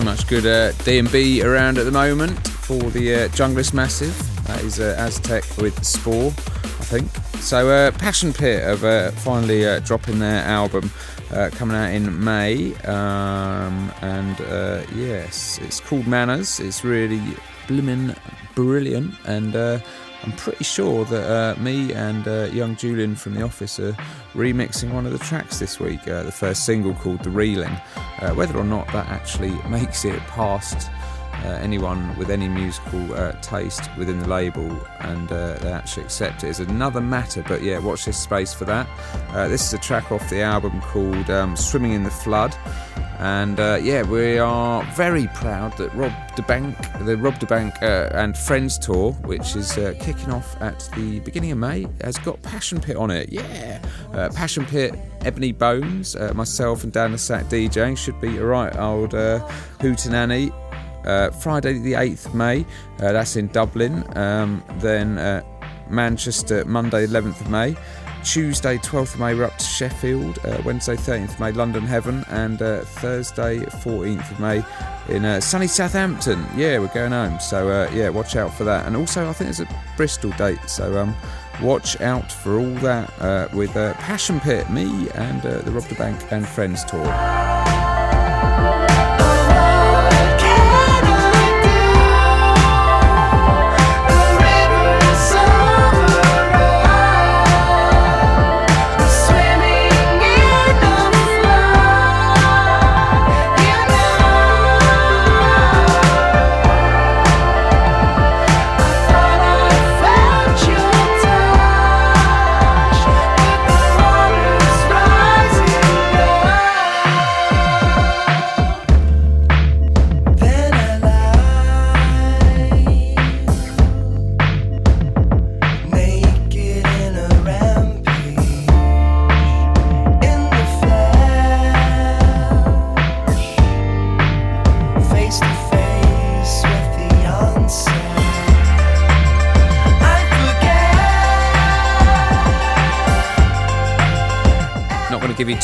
So 0.00 0.04
much 0.04 0.26
good 0.28 0.46
uh, 0.46 0.72
D&B 0.84 1.42
around 1.42 1.76
at 1.76 1.84
the 1.84 1.90
moment 1.90 2.48
for 2.48 2.78
the 2.90 3.14
uh, 3.14 3.28
Junglist 3.28 3.74
Massive. 3.74 4.16
That 4.46 4.62
is 4.62 4.80
uh, 4.80 4.94
Aztec 4.96 5.44
with 5.58 5.84
Spore, 5.84 6.28
I 6.28 6.84
think. 6.84 7.10
So 7.42 7.68
uh, 7.68 7.90
Passion 7.90 8.32
Pit 8.32 8.62
have 8.62 8.82
uh, 8.82 9.10
finally 9.10 9.66
uh, 9.66 9.80
dropping 9.80 10.18
their 10.18 10.42
album 10.44 10.90
coming 11.52 11.76
out 11.76 11.92
in 11.92 12.24
May. 12.24 12.74
Um, 12.84 13.92
and 14.00 14.38
yes, 14.96 15.58
it's 15.58 15.80
called 15.80 16.06
Manners. 16.06 16.60
It's 16.60 16.82
really 16.82 17.20
blimmin' 17.66 18.16
brilliant. 18.54 19.14
And 19.26 19.54
I'm 20.22 20.32
pretty 20.32 20.64
sure 20.64 21.04
that 21.06 21.30
uh, 21.30 21.60
me 21.60 21.92
and 21.94 22.28
uh, 22.28 22.48
young 22.52 22.76
Julian 22.76 23.14
from 23.14 23.34
the 23.34 23.42
office 23.42 23.80
are 23.80 23.96
remixing 24.34 24.92
one 24.92 25.06
of 25.06 25.12
the 25.12 25.18
tracks 25.18 25.58
this 25.58 25.80
week, 25.80 26.06
uh, 26.06 26.24
the 26.24 26.32
first 26.32 26.66
single 26.66 26.94
called 26.94 27.24
The 27.24 27.30
Reeling. 27.30 27.76
Uh, 28.20 28.32
whether 28.34 28.58
or 28.58 28.64
not 28.64 28.86
that 28.88 29.08
actually 29.08 29.50
makes 29.68 30.04
it 30.04 30.18
past 30.20 30.90
anyone 31.48 32.16
with 32.16 32.30
any 32.30 32.48
musical 32.48 33.14
uh, 33.14 33.32
taste 33.40 33.82
within 33.96 34.18
the 34.18 34.28
label 34.28 34.70
and 35.00 35.30
uh, 35.32 35.54
they 35.58 35.72
actually 35.72 36.04
accept 36.04 36.44
it 36.44 36.48
is 36.48 36.60
another 36.60 37.00
matter. 37.00 37.44
But 37.46 37.62
yeah, 37.62 37.78
watch 37.78 38.04
this 38.04 38.18
space 38.18 38.52
for 38.52 38.64
that. 38.66 38.88
Uh, 39.30 39.48
this 39.48 39.66
is 39.66 39.72
a 39.74 39.78
track 39.78 40.12
off 40.12 40.28
the 40.30 40.42
album 40.42 40.80
called 40.82 41.30
um, 41.30 41.56
Swimming 41.56 41.92
in 41.92 42.04
the 42.04 42.10
Flood. 42.10 42.54
And 43.20 43.60
uh, 43.60 43.78
yeah, 43.82 44.02
we 44.02 44.38
are 44.38 44.82
very 44.94 45.26
proud 45.34 45.76
that 45.76 45.94
Rob 45.94 46.12
da 46.36 46.42
Bank, 46.42 46.74
the 47.00 47.18
Rob 47.18 47.38
da 47.38 47.46
Bank 47.46 47.74
uh, 47.82 48.08
and 48.14 48.34
Friends 48.34 48.78
tour, 48.78 49.12
which 49.24 49.56
is 49.56 49.76
uh, 49.76 49.94
kicking 50.00 50.32
off 50.32 50.60
at 50.62 50.88
the 50.96 51.20
beginning 51.20 51.52
of 51.52 51.58
May, 51.58 51.86
has 52.00 52.16
got 52.16 52.40
Passion 52.40 52.80
Pit 52.80 52.96
on 52.96 53.10
it. 53.10 53.30
Yeah, 53.30 53.82
uh, 54.14 54.30
Passion 54.30 54.64
Pit, 54.64 54.94
Ebony 55.22 55.52
Bones, 55.52 56.16
uh, 56.16 56.32
myself 56.34 56.82
and 56.82 56.94
Dan 56.94 57.12
le 57.12 57.18
Sac 57.18 57.44
DJing 57.44 57.98
should 57.98 58.18
be 58.22 58.38
a 58.38 58.44
right 58.44 58.74
old 58.78 59.14
uh, 59.14 59.46
hootenanny. 59.80 60.50
Uh, 61.04 61.30
Friday 61.30 61.78
the 61.78 61.92
8th 61.92 62.34
May, 62.34 62.64
uh, 63.00 63.12
that's 63.12 63.36
in 63.36 63.48
Dublin. 63.48 64.04
Um, 64.16 64.62
then 64.76 65.18
uh, 65.18 65.42
Manchester, 65.88 66.64
Monday 66.64 67.06
11th 67.06 67.40
of 67.40 67.50
May. 67.50 67.76
Tuesday 68.22 68.76
12th 68.76 69.14
of 69.14 69.20
May, 69.20 69.34
we're 69.34 69.44
up 69.44 69.56
to 69.56 69.64
Sheffield. 69.64 70.38
Uh, 70.44 70.60
Wednesday 70.64 70.96
13th 70.96 71.30
of 71.30 71.40
May, 71.40 71.52
London 71.52 71.84
Heaven. 71.84 72.24
And 72.28 72.60
uh, 72.60 72.82
Thursday 72.82 73.58
14th 73.58 74.30
of 74.30 74.40
May 74.40 74.62
in 75.08 75.24
uh, 75.24 75.40
sunny 75.40 75.66
Southampton. 75.66 76.46
Yeah, 76.54 76.78
we're 76.78 76.88
going 76.88 77.12
home. 77.12 77.40
So 77.40 77.88
yeah, 77.92 78.10
watch 78.10 78.36
out 78.36 78.52
for 78.52 78.64
that. 78.64 78.86
And 78.86 78.96
also, 78.96 79.28
I 79.28 79.32
think 79.32 79.54
there's 79.54 79.60
a 79.60 79.82
Bristol 79.96 80.30
date. 80.32 80.60
So 80.68 80.98
um, 80.98 81.14
watch 81.62 82.00
out 82.00 82.30
for 82.30 82.58
all 82.58 82.74
that 82.76 83.12
uh, 83.20 83.48
with 83.52 83.76
uh, 83.76 83.94
Passion 83.94 84.40
Pit, 84.40 84.70
me 84.70 85.08
and 85.10 85.44
uh, 85.44 85.58
the 85.58 85.70
Rob 85.70 85.86
da 85.88 85.96
Bank 85.96 86.32
and 86.32 86.46
Friends 86.46 86.84
tour. 86.84 87.59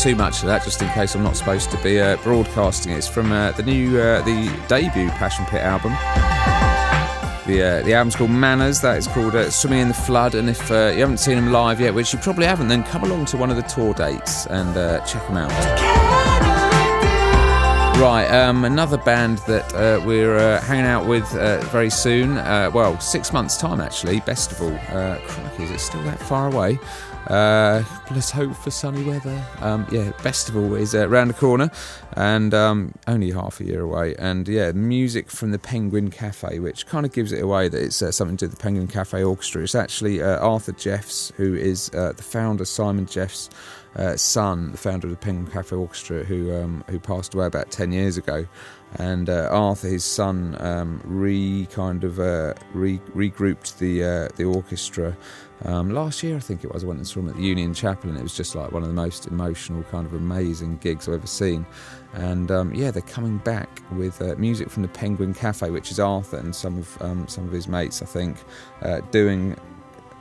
Too 0.07 0.15
much 0.15 0.43
of 0.43 0.47
that, 0.47 0.63
just 0.63 0.81
in 0.81 0.89
case 0.91 1.17
I'm 1.17 1.25
not 1.25 1.37
supposed 1.37 1.69
to 1.73 1.83
be 1.83 2.01
uh, 2.01 2.17
broadcasting 2.19 2.93
it. 2.93 2.99
It's 2.99 3.09
from 3.09 3.33
uh, 3.33 3.51
the 3.51 3.65
new, 3.65 3.99
uh, 3.99 4.23
the 4.23 4.57
debut 4.69 5.09
Passion 5.09 5.45
Pit 5.47 5.63
album. 5.63 5.91
The 7.49 7.81
uh, 7.81 7.83
the 7.83 7.93
album's 7.93 8.15
called 8.15 8.31
Manners. 8.31 8.81
That 8.83 8.99
is 8.99 9.09
called 9.09 9.35
uh, 9.35 9.51
Swimming 9.51 9.81
in 9.81 9.89
the 9.89 9.95
Flood. 9.95 10.37
And 10.37 10.49
if 10.49 10.71
uh, 10.71 10.93
you 10.95 11.01
haven't 11.01 11.19
seen 11.19 11.35
them 11.35 11.51
live 11.51 11.81
yet, 11.81 11.93
which 11.93 12.13
you 12.13 12.21
probably 12.21 12.47
haven't, 12.47 12.69
then 12.69 12.85
come 12.85 13.03
along 13.03 13.25
to 13.27 13.37
one 13.37 13.51
of 13.51 13.57
the 13.57 13.65
tour 13.65 13.95
dates 13.95 14.47
and 14.47 14.75
check 15.09 15.27
them 15.27 15.39
out. 15.39 15.51
Right, 17.99 18.29
um, 18.29 18.65
another 18.65 18.99
band 18.99 19.39
that 19.49 20.05
we're 20.07 20.61
hanging 20.61 20.87
out 20.87 21.07
with 21.07 21.29
very 21.73 21.91
soon. 21.91 22.37
Well, 22.37 23.01
six 23.01 23.33
months' 23.33 23.57
time 23.57 23.81
actually. 23.81 24.21
Bestival. 24.21 24.73
Uh, 24.95 25.19
crikey, 25.27 25.65
is 25.65 25.73
it 25.73 25.81
still 25.81 26.03
that 26.05 26.21
far 26.21 26.47
away? 26.47 26.79
Uh, 27.27 27.83
let's 28.13 28.31
hope 28.31 28.55
for 28.55 28.71
sunny 28.71 29.03
weather. 29.03 29.45
Um, 29.61 29.87
yeah, 29.91 30.13
festival 30.13 30.75
is 30.75 30.95
uh, 30.95 31.09
round 31.09 31.31
the 31.31 31.35
corner, 31.35 31.71
and 32.13 32.55
um, 32.55 32.95
only 33.09 33.31
half 33.33 33.61
a 33.61 33.65
year 33.65 33.81
away. 33.81 34.15
And 34.17 34.47
yeah, 34.47 34.73
music 34.73 35.31
from 35.31 35.51
the 35.51 35.59
Penguin 35.59 36.11
Cafe, 36.11 36.61
which 36.61 36.87
kind 36.87 37.05
of 37.05 37.13
gives 37.13 37.33
it 37.33 37.43
away 37.43 37.69
that 37.69 37.83
it's 37.83 38.01
uh, 38.01 38.13
something 38.13 38.37
to 38.37 38.47
do 38.47 38.51
with 38.51 38.59
the 38.59 38.63
Penguin 38.63 38.87
Cafe 38.87 39.25
Orchestra. 39.25 39.63
It's 39.63 39.75
actually 39.75 40.23
uh, 40.23 40.39
Arthur 40.39 40.73
Jeffes, 40.73 41.33
who 41.37 41.55
is 41.55 41.91
uh, 41.95 42.13
the 42.17 42.23
founder, 42.23 42.65
Simon 42.65 43.07
Jeffes' 43.07 43.51
uh, 43.97 44.17
son, 44.17 44.71
the 44.71 44.79
founder 44.79 45.09
of 45.09 45.11
the 45.11 45.19
Penguin 45.19 45.51
Cafe 45.51 45.75
Orchestra, 45.75 46.23
who 46.23 46.55
um, 46.55 46.85
who 46.89 47.01
passed 47.01 47.35
away 47.35 47.47
about 47.47 47.71
ten 47.71 47.91
years 47.93 48.17
ago. 48.17 48.47
And 48.99 49.29
uh, 49.29 49.49
Arthur, 49.51 49.89
his 49.89 50.05
son, 50.05 50.57
um, 50.61 51.03
re 51.05 51.67
kind 51.73 52.05
of 52.05 52.21
uh, 52.21 52.55
re- 52.73 53.01
regrouped 53.15 53.79
the 53.79 54.05
uh, 54.05 54.29
the 54.37 54.45
orchestra 54.45 55.17
um, 55.65 55.91
last 55.91 56.23
year. 56.23 56.37
I 56.37 56.41
think 56.41 56.65
it 56.65 56.73
was. 56.73 56.85
I 56.85 56.87
went 56.87 56.99
and 56.99 57.07
saw 57.07 57.21
him 57.21 57.29
at 57.29 57.37
the 57.37 57.43
Union 57.43 57.75
Chapel, 57.75 58.11
and 58.11 58.19
it 58.19 58.23
was 58.23 58.37
just 58.37 58.55
like 58.55 58.73
one 58.73 58.83
of 58.83 58.89
the 58.89 58.95
most 58.95 59.27
emotional, 59.27 59.83
kind 59.85 60.07
of 60.07 60.13
amazing 60.13 60.77
gigs 60.79 61.09
I've 61.09 61.15
ever 61.15 61.27
seen. 61.27 61.67
And 62.15 62.51
um, 62.51 62.75
yeah, 62.75 62.91
they're 62.91 63.03
coming 63.03 63.39
back 63.39 63.83
with 63.93 64.21
uh, 64.21 64.35
music 64.37 64.71
from 64.71 64.83
the 64.83 64.89
Penguin 64.89 65.35
Cafe, 65.35 65.71
which 65.71 65.91
is 65.91 66.01
Arthur 66.01 66.39
and 66.39 66.55
some 66.55 66.79
of 66.79 67.03
um, 67.03 67.27
some 67.29 67.47
of 67.47 67.53
his 67.53 67.69
mates, 67.69 68.03
I 68.03 68.07
think, 68.07 68.37
uh, 68.83 69.01
doing 69.11 69.57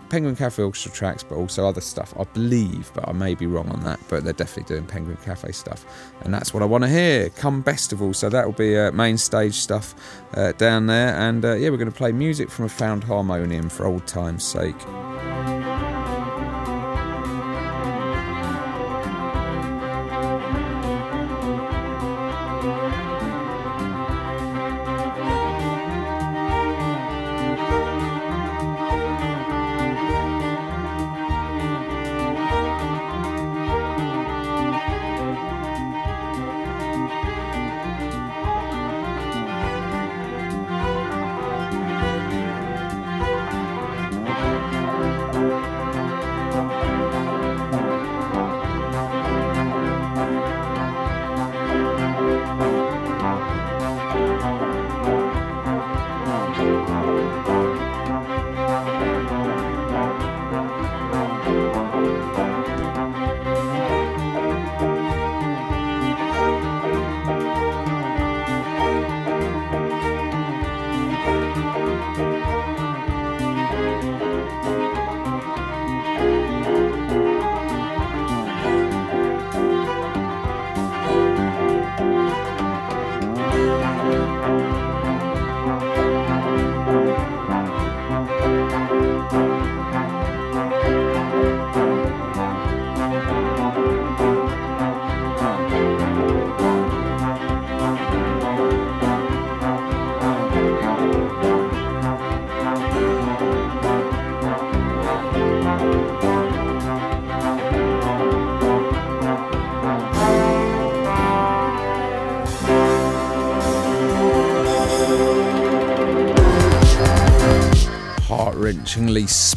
Penguin 0.09 0.35
Cafe 0.35 0.61
Orchestra 0.61 0.91
tracks, 0.91 1.23
but 1.23 1.35
also 1.35 1.67
other 1.67 1.81
stuff, 1.81 2.13
I 2.19 2.23
believe, 2.25 2.91
but 2.93 3.07
I 3.07 3.11
may 3.11 3.35
be 3.35 3.45
wrong 3.45 3.69
on 3.69 3.83
that. 3.83 3.99
But 4.07 4.23
they're 4.23 4.33
definitely 4.33 4.75
doing 4.75 4.85
Penguin 4.87 5.17
Cafe 5.23 5.51
stuff, 5.51 5.85
and 6.21 6.33
that's 6.33 6.53
what 6.53 6.63
I 6.63 6.65
want 6.65 6.83
to 6.83 6.89
hear. 6.89 7.29
Come 7.29 7.63
Festival, 7.63 8.13
so 8.13 8.29
that 8.29 8.45
will 8.45 8.53
be 8.53 8.77
uh, 8.77 8.91
main 8.91 9.17
stage 9.17 9.55
stuff 9.55 9.95
uh, 10.35 10.51
down 10.53 10.87
there, 10.87 11.15
and 11.15 11.43
uh, 11.43 11.53
yeah, 11.53 11.69
we're 11.69 11.77
going 11.77 11.91
to 11.91 11.97
play 11.97 12.11
music 12.11 12.49
from 12.49 12.65
a 12.65 12.69
found 12.69 13.03
harmonium 13.03 13.69
for 13.69 13.85
old 13.85 14.05
time's 14.07 14.43
sake. 14.43 14.75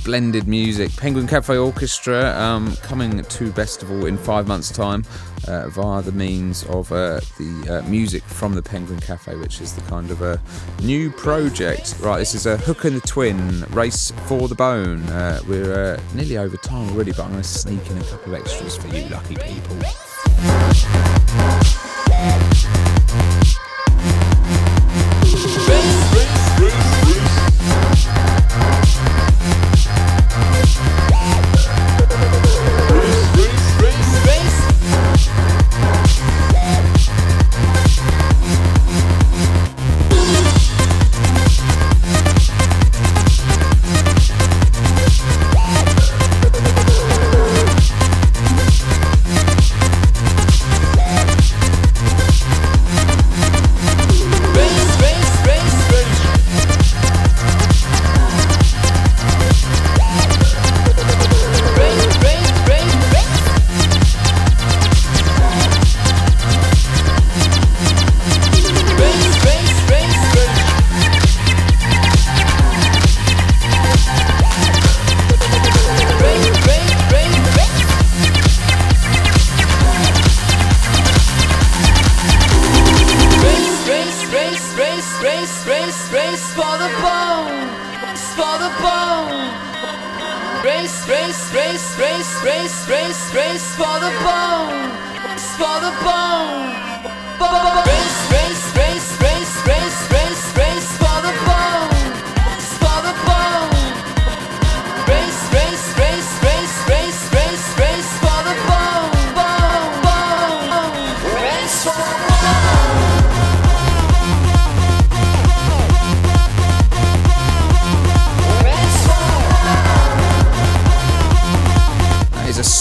Splendid 0.08 0.48
music. 0.48 0.90
Penguin 0.96 1.26
Cafe 1.26 1.54
Orchestra 1.58 2.34
um, 2.40 2.74
coming 2.76 3.22
to 3.22 3.52
Festival 3.52 4.06
in 4.06 4.16
five 4.16 4.48
months' 4.48 4.72
time 4.72 5.04
uh, 5.46 5.68
via 5.68 6.00
the 6.00 6.12
means 6.12 6.64
of 6.64 6.90
uh, 6.92 7.20
the 7.36 7.82
uh, 7.84 7.88
music 7.90 8.22
from 8.22 8.54
the 8.54 8.62
Penguin 8.62 9.00
Cafe, 9.00 9.36
which 9.36 9.60
is 9.60 9.74
the 9.74 9.82
kind 9.82 10.10
of 10.10 10.22
a 10.22 10.40
new 10.82 11.10
project. 11.10 11.96
Right, 12.00 12.20
this 12.20 12.34
is 12.34 12.46
a 12.46 12.56
Hook 12.56 12.86
and 12.86 12.96
the 12.96 13.06
Twin 13.06 13.66
Race 13.68 14.10
for 14.24 14.48
the 14.48 14.54
Bone. 14.54 15.02
Uh, 15.10 15.42
we're 15.46 15.96
uh, 15.96 16.00
nearly 16.14 16.38
over 16.38 16.56
time 16.56 16.88
already, 16.88 17.12
but 17.12 17.24
I'm 17.24 17.32
going 17.32 17.42
to 17.42 17.46
sneak 17.46 17.90
in 17.90 17.98
a 17.98 18.04
couple 18.04 18.34
of 18.34 18.40
extras 18.40 18.78
for 18.78 18.88
you, 18.88 19.06
lucky 19.10 19.36
people. 19.36 20.07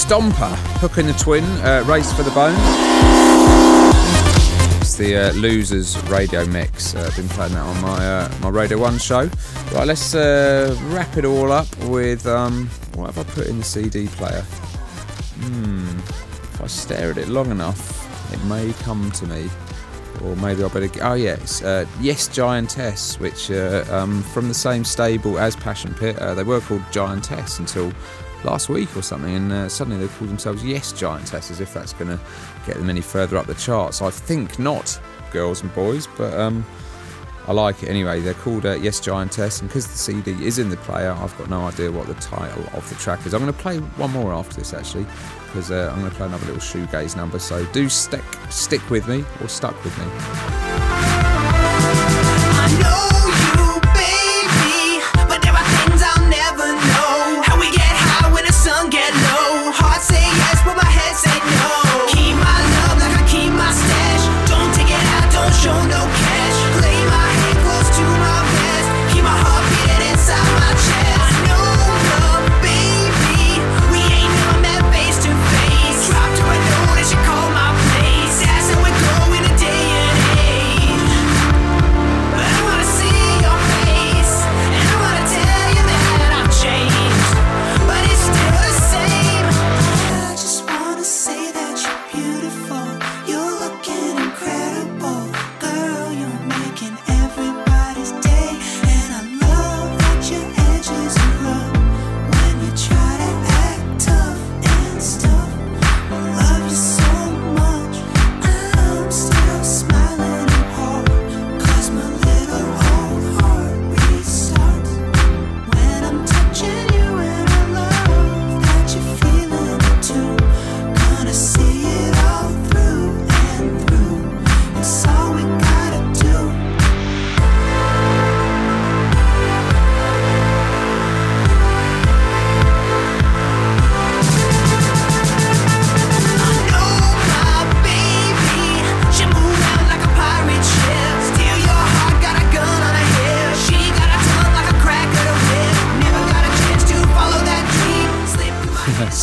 Stomper. 0.08 0.56
Hook 0.80 1.00
and 1.00 1.10
the 1.10 1.13
Twin, 1.13 1.43
uh, 1.43 1.84
Race 1.86 2.13
for 2.13 2.24
the 2.24 2.32
Bone. 2.32 2.56
It's 4.80 4.96
the 4.96 5.17
uh, 5.17 5.34
Losers 5.34 6.02
radio 6.04 6.46
mix. 6.46 6.96
Uh, 6.96 7.06
I've 7.06 7.15
been 7.17 7.28
playing 7.28 7.52
that 7.56 7.62
on 7.62 7.82
my 7.82 8.08
uh, 8.08 8.32
my 8.41 8.48
Radio 8.48 8.78
1 8.78 9.00
show. 9.00 9.30
Right, 9.74 9.86
let's 9.86 10.15
uh, 10.15 10.78
wrap 10.86 11.17
it 11.17 11.26
all 11.26 11.52
up 11.52 11.67
with 11.80 12.26
um, 12.26 12.70
what 12.96 13.13
have 13.13 13.17
I 13.17 13.30
put 13.34 13.48
in 13.48 13.58
the 13.58 13.65
CD 13.65 14.08
player? 14.08 14.43
Hmm, 15.41 16.00
if 16.00 16.62
I 16.62 16.67
stare 16.67 17.12
at 17.12 17.17
it 17.17 17.28
long 17.28 17.52
enough, 17.52 18.34
it 18.34 18.41
may 18.46 18.72
come 18.84 19.12
to 19.12 19.28
me. 19.28 19.50
Or 20.24 20.38
maybe 20.38 20.63
I 20.63 20.70
better. 20.70 20.89
Oh, 21.02 21.15
yeah, 21.15 21.34
it's 21.34 21.62
uh, 21.62 21.86
Yes 22.00 22.30
Giantess, 22.30 23.20
which 23.20 23.52
uh, 23.52 23.84
um, 23.89 24.24
from 24.24 24.48
the 24.48 24.54
same 24.54 24.86
stable 24.86 25.38
as 25.38 25.58
Passion 25.58 25.93
Pit. 25.93 26.17
Uh, 26.17 26.34
they 26.34 26.43
were 26.43 26.62
called 26.62 26.82
Giantess 26.91 27.60
until 27.60 27.91
last 28.43 28.69
week 28.69 28.95
or 28.95 29.02
something, 29.02 29.36
and 29.36 29.52
uh, 29.52 29.69
suddenly 29.69 30.00
they 30.00 30.13
called 30.15 30.30
themselves 30.30 30.63
Yes 30.63 30.93
Giantess, 30.93 31.52
as 31.52 31.60
if 31.60 31.73
that's 31.73 31.93
going 31.93 32.15
to 32.15 32.23
get 32.65 32.76
them 32.78 32.89
any 32.89 33.02
further 33.02 33.38
up 33.38 33.45
the 33.45 33.56
charts. 33.56 34.02
I 34.02 34.10
think 34.10 34.60
not, 34.60 35.00
girls 35.32 35.62
and 35.62 35.73
boys, 35.73 36.08
but 36.17 36.34
um, 36.34 36.65
I 37.47 37.54
like 37.54 37.82
it 37.84 37.89
anyway. 37.89 38.19
They're 38.19 38.34
called 38.34 38.65
uh, 38.65 38.76
Yes 38.76 39.00
Giantess, 39.00 39.62
and 39.62 39.69
because 39.69 39.88
the 39.88 39.97
CD 39.97 40.32
is 40.45 40.60
in 40.60 40.69
the 40.69 40.78
player, 40.78 41.12
I've 41.12 41.38
got 41.38 41.50
no 41.50 41.62
idea 41.62 41.91
what 41.91 42.08
the 42.08 42.15
title 42.15 42.63
of 42.73 42.88
the 42.89 42.95
track 42.95 43.26
is. 43.26 43.34
I'm 43.34 43.41
going 43.41 43.54
to 43.54 43.60
play 43.60 43.78
one 43.78 44.12
more 44.12 44.34
after 44.34 44.56
this 44.58 44.73
actually, 44.73 45.06
because 45.47 45.71
uh, 45.71 45.91
I'm 45.93 46.00
going 46.00 46.12
to 46.12 46.17
play 46.17 46.28
another 46.28 46.45
little 46.45 46.62
shoegaze 46.62 47.15
number. 47.15 47.39
So 47.39 47.65
do 47.67 47.89
stick 47.89 48.23
stick 48.50 48.88
with 48.89 49.08
me 49.08 49.23
or 49.41 49.47
stuck 49.47 49.82
with 49.84 49.97
me. 49.97 51.16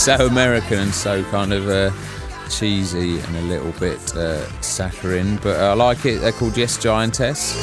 So 0.04 0.26
American 0.26 0.80
and 0.80 0.94
so 0.94 1.24
kind 1.30 1.50
of 1.50 1.66
uh, 1.66 1.90
cheesy 2.50 3.20
and 3.20 3.36
a 3.36 3.40
little 3.40 3.72
bit 3.80 4.14
uh, 4.14 4.44
saccharine, 4.60 5.38
but 5.38 5.58
I 5.58 5.72
like 5.72 6.04
it. 6.04 6.18
They're 6.18 6.30
called 6.30 6.58
Yes 6.58 6.76
Giantess. 6.76 7.54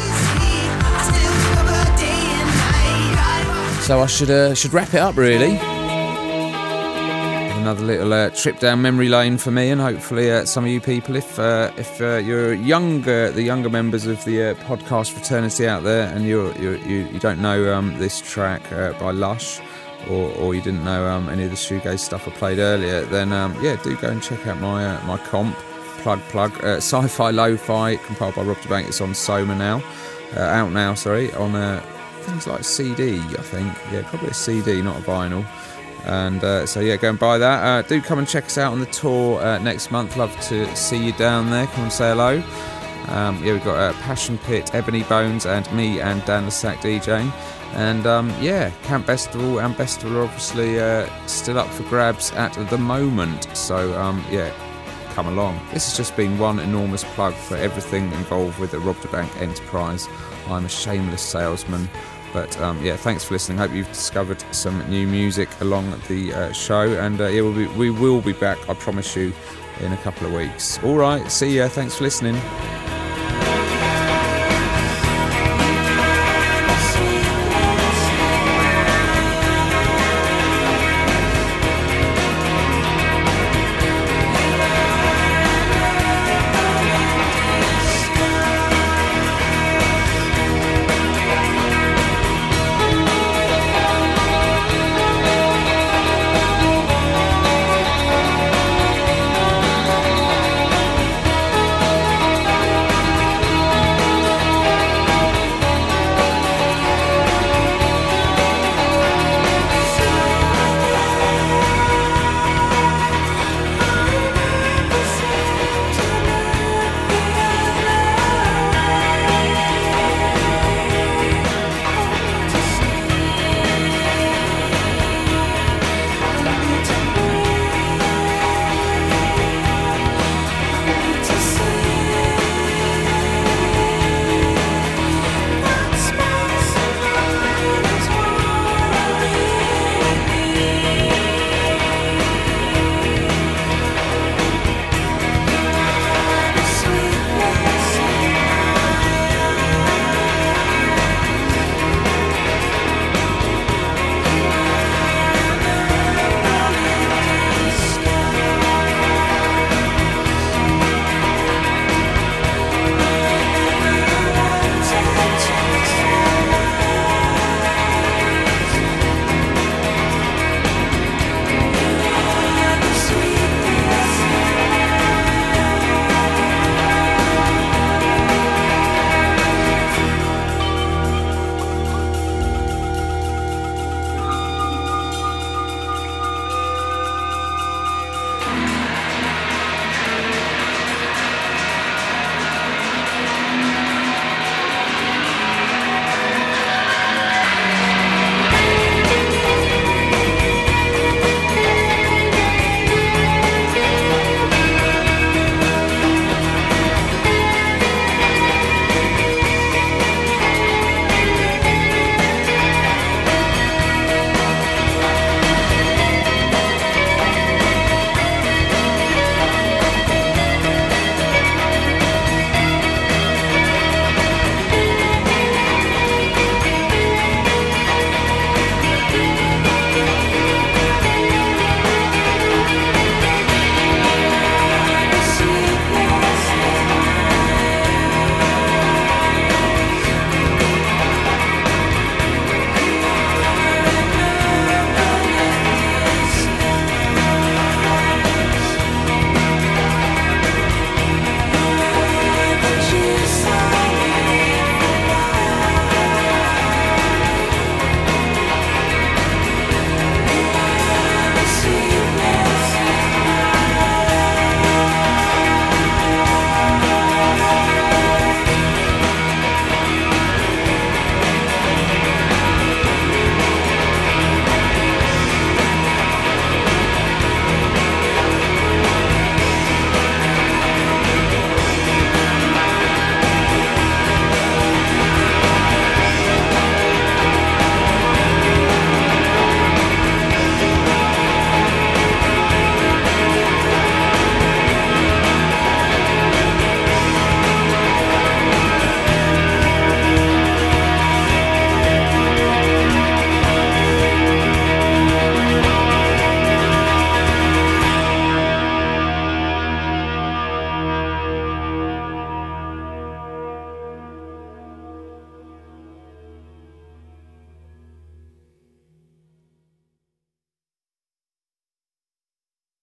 So 3.83 4.01
I 4.01 4.07
should 4.07 4.31
uh, 4.31 4.55
should 4.55 4.73
wrap 4.73 4.91
it 4.95 5.01
up 5.01 5.17
really. 5.17 5.59
Another 7.61 7.85
little 7.85 8.11
uh, 8.11 8.31
trip 8.31 8.57
down 8.57 8.81
memory 8.81 9.07
lane 9.07 9.37
for 9.37 9.51
me, 9.51 9.69
and 9.69 9.79
hopefully 9.79 10.31
uh, 10.31 10.43
some 10.45 10.63
of 10.63 10.71
you 10.71 10.81
people, 10.81 11.15
if 11.15 11.37
uh, 11.37 11.71
if 11.77 11.99
you're 11.99 12.55
younger, 12.55 13.29
the 13.29 13.43
younger 13.43 13.69
members 13.69 14.07
of 14.07 14.17
the 14.25 14.55
podcast 14.65 15.11
fraternity 15.11 15.67
out 15.67 15.83
there, 15.83 16.07
and 16.07 16.25
you're, 16.25 16.51
you're, 16.57 16.77
you 16.77 17.07
you 17.09 17.19
don't 17.19 17.39
know 17.39 17.71
um, 17.71 17.95
this 17.99 18.19
track 18.19 18.67
by 18.99 19.11
Lush, 19.11 19.61
or, 20.09 20.31
or 20.35 20.55
you 20.55 20.61
didn't 20.61 20.83
know 20.83 21.07
um, 21.07 21.29
any 21.29 21.43
of 21.43 21.49
the 21.49 21.55
shoegaze 21.55 21.99
stuff 21.99 22.27
I 22.27 22.31
played 22.31 22.59
earlier, 22.59 23.01
then 23.05 23.31
um, 23.31 23.55
yeah, 23.61 23.75
do 23.81 23.95
go 23.97 24.09
and 24.09 24.21
check 24.21 24.45
out 24.47 24.59
my 24.59 24.85
uh, 24.85 25.03
my 25.05 25.17
comp. 25.17 25.55
Plug 25.99 26.19
plug. 26.29 26.51
Uh, 26.63 26.77
Sci-fi 26.77 27.29
Lo-Fi 27.29 27.95
compiled 27.97 28.33
by 28.33 28.41
Rob 28.41 28.59
da 28.61 28.69
Bank. 28.69 28.87
It's 28.87 29.01
on 29.01 29.13
Soma 29.13 29.53
now, 29.53 29.83
uh, 30.35 30.39
out 30.39 30.71
now. 30.71 30.95
Sorry, 30.95 31.31
on 31.33 31.53
uh, 31.53 31.79
things 32.21 32.47
like 32.47 32.63
CD. 32.63 33.19
I 33.19 33.43
think 33.43 33.71
yeah, 33.91 34.01
probably 34.09 34.29
a 34.29 34.33
CD, 34.33 34.81
not 34.81 34.97
a 34.97 35.01
vinyl. 35.01 35.45
And 36.05 36.43
uh, 36.43 36.65
so 36.65 36.79
yeah, 36.79 36.95
go 36.95 37.11
and 37.11 37.19
buy 37.19 37.37
that. 37.37 37.63
Uh, 37.63 37.87
do 37.87 38.01
come 38.01 38.17
and 38.17 38.27
check 38.27 38.45
us 38.45 38.57
out 38.57 38.73
on 38.73 38.79
the 38.79 38.87
tour 38.87 39.59
next 39.59 39.91
month. 39.91 40.17
Love 40.17 40.35
to 40.47 40.75
see 40.75 40.97
you 40.97 41.11
down 41.13 41.51
there. 41.51 41.67
Come 41.67 41.83
and 41.83 41.93
say 41.93 42.09
hello. 42.09 42.41
Um, 43.07 43.43
yeah, 43.43 43.53
we've 43.53 43.63
got 43.63 43.77
uh, 43.77 43.93
Passion 44.01 44.37
Pit, 44.39 44.73
Ebony 44.73 45.03
Bones, 45.03 45.45
and 45.45 45.71
me 45.73 45.99
and 45.99 46.23
Dan 46.25 46.45
le 46.45 46.51
Sac 46.51 46.79
DJing. 46.79 47.31
And 47.73 48.05
um, 48.05 48.33
yeah, 48.41 48.69
Camp 48.83 49.07
Bestival 49.07 49.63
and 49.63 49.75
Bestival 49.75 50.15
are 50.17 50.23
obviously 50.23 50.79
uh, 50.79 51.09
still 51.25 51.57
up 51.57 51.67
for 51.67 51.83
grabs 51.83 52.31
at 52.33 52.53
the 52.69 52.77
moment. 52.77 53.47
So 53.55 53.97
um, 53.99 54.23
yeah, 54.29 54.53
come 55.13 55.27
along. 55.27 55.59
This 55.73 55.87
has 55.87 55.97
just 55.97 56.15
been 56.15 56.37
one 56.37 56.59
enormous 56.59 57.03
plug 57.03 57.33
for 57.33 57.57
everything 57.57 58.11
involved 58.13 58.59
with 58.59 58.71
the 58.71 58.79
Rob 58.79 59.01
da 59.01 59.11
Bank 59.11 59.31
Enterprise. 59.41 60.07
I'm 60.47 60.65
a 60.65 60.69
shameless 60.69 61.21
salesman. 61.21 61.89
But 62.33 62.57
um, 62.61 62.81
yeah, 62.83 62.95
thanks 62.95 63.25
for 63.25 63.33
listening. 63.33 63.57
Hope 63.57 63.73
you've 63.73 63.89
discovered 63.89 64.41
some 64.53 64.89
new 64.89 65.05
music 65.05 65.49
along 65.59 65.93
the 66.07 66.33
uh, 66.33 66.51
show, 66.53 66.93
and 66.93 67.19
uh, 67.19 67.27
yeah, 67.27 67.41
we'll 67.41 67.53
be, 67.53 67.67
we 67.67 67.89
will 67.89 68.21
be 68.21 68.33
back. 68.33 68.57
I 68.69 68.73
promise 68.73 69.15
you, 69.15 69.33
in 69.81 69.91
a 69.91 69.97
couple 69.97 70.27
of 70.27 70.33
weeks. 70.33 70.81
All 70.83 70.95
right, 70.95 71.29
see 71.29 71.57
ya. 71.57 71.67
Thanks 71.67 71.97
for 71.97 72.03
listening. 72.03 72.39